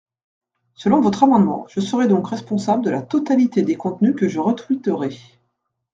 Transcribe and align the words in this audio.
Selon 0.73 0.99
votre 0.99 1.21
amendement, 1.25 1.67
je 1.69 1.79
serais 1.79 2.07
donc 2.07 2.27
responsable 2.29 2.83
de 2.83 2.89
la 2.89 3.03
totalité 3.03 3.61
des 3.61 3.75
contenus 3.75 4.15
que 4.15 4.27
je 4.27 4.39
retweeterais. 4.39 5.15